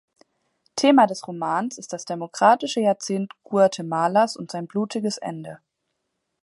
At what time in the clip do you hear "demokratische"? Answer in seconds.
2.05-2.79